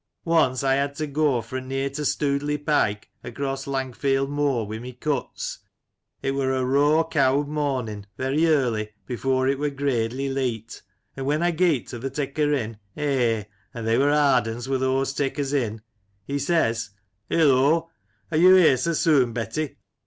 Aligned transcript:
Once 0.25 0.63
I 0.63 0.73
had 0.73 0.95
to 0.95 1.05
go 1.05 1.39
fro 1.43 1.59
near 1.59 1.87
to 1.91 2.01
Stoodley 2.01 2.57
Pike, 2.57 3.11
across 3.23 3.67
Langfield 3.67 4.29
Moor, 4.31 4.65
wi' 4.65 4.79
my 4.79 4.93
cuts. 4.93 5.59
It 6.23 6.31
wur 6.33 6.53
a 6.53 6.65
raw 6.65 7.03
cowd 7.03 7.47
morning, 7.47 8.07
very 8.17 8.47
early, 8.47 8.93
before 9.05 9.47
it 9.47 9.59
wur 9.59 9.69
gradely 9.69 10.27
leet. 10.27 10.81
An' 11.15 11.25
when 11.25 11.43
I 11.43 11.51
geet 11.51 11.89
to 11.89 11.99
th' 11.99 12.11
taker 12.11 12.51
in— 12.51 12.79
eh! 12.97 13.43
an' 13.75 13.85
they 13.85 13.99
wur 13.99 14.09
hard 14.11 14.47
uns 14.47 14.67
wur 14.67 14.79
thoose 14.79 15.13
takers 15.15 15.53
in!— 15.53 15.83
^he 16.27 16.41
says 16.41 16.89
* 17.09 17.29
Hillo! 17.29 17.91
are 18.31 18.37
you 18.39 18.55
here 18.55 18.77
so 18.77 18.93
soon, 18.93 19.33
Betty 19.33 19.77